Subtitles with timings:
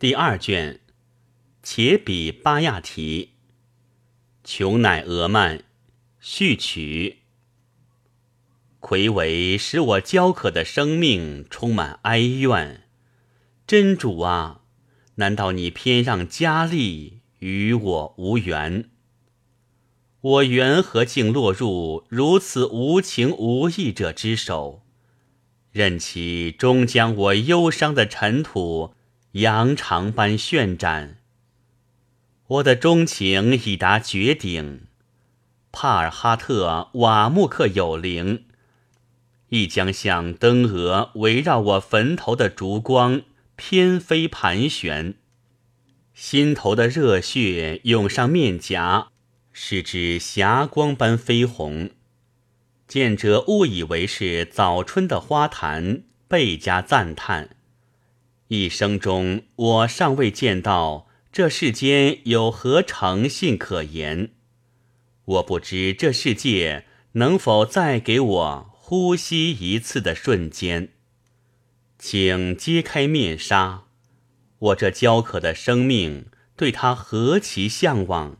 [0.00, 0.78] 第二卷，
[1.60, 3.30] 且比巴亚提。
[4.44, 5.64] 琼乃俄曼，
[6.20, 7.22] 序曲。
[8.78, 12.84] 魁为使我焦渴的生命充满哀怨。
[13.66, 14.60] 真主啊，
[15.16, 18.90] 难道你偏让佳丽与我无缘？
[20.20, 24.86] 我缘何竟落入如此无情无义者之手？
[25.72, 28.94] 任其终将我忧伤的尘土。
[29.38, 31.18] 扬长般炫展，
[32.48, 34.88] 我的钟情已达绝顶。
[35.70, 38.46] 帕尔哈特瓦木克有灵，
[39.50, 43.22] 亦将像灯蛾围绕我坟头的烛光
[43.54, 45.14] 翩飞盘旋。
[46.14, 49.10] 心头的热血涌上面颊，
[49.52, 51.90] 使之霞光般绯红。
[52.88, 57.50] 见者误以为是早春的花坛，倍加赞叹。
[58.48, 64.30] 一生中，我尚未见到这世间有何诚信可言。
[65.26, 70.94] 我不知这世界能否再给我呼吸一次的瞬间。
[71.98, 73.84] 请揭开面纱，
[74.58, 78.38] 我这焦渴的生命对他何其向往！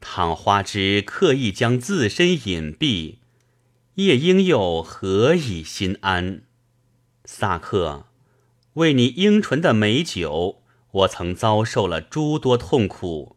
[0.00, 3.18] 倘花枝刻意将自身隐蔽，
[3.94, 6.42] 夜莺又何以心安？
[7.24, 8.07] 萨克。
[8.78, 10.62] 为你樱唇的美酒，
[10.92, 13.36] 我曾遭受了诸多痛苦，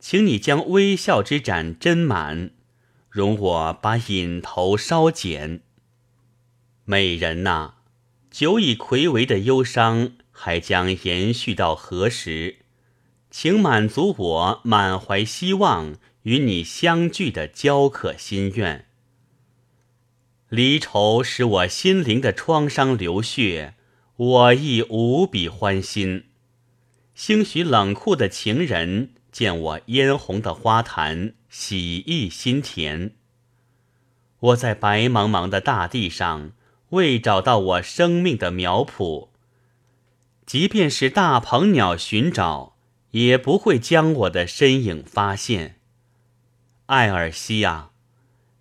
[0.00, 2.50] 请你将微笑之盏斟满，
[3.08, 5.60] 容我把瘾头稍减。
[6.84, 7.74] 美人呐，
[8.32, 12.56] 久已魁违的忧伤还将延续到何时？
[13.30, 18.86] 请满足我满怀希望与你相聚的焦渴心愿。
[20.48, 23.74] 离愁使我心灵的创伤流血。
[24.18, 26.24] 我亦无比欢心，
[27.14, 33.12] 兴许冷酷的情人见我嫣红的花坛，喜意心甜。
[34.40, 36.50] 我在白茫茫的大地上
[36.88, 39.28] 未找到我生命的苗圃，
[40.44, 42.74] 即便是大鹏鸟寻找，
[43.12, 45.76] 也不会将我的身影发现。
[46.86, 47.90] 艾尔西亚，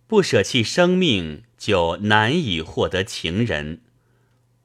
[0.05, 3.81] 不舍弃生命，就难以获得情人。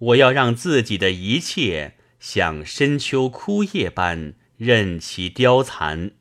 [0.03, 6.13] 我要让自己的一切像深秋枯叶般任其凋残。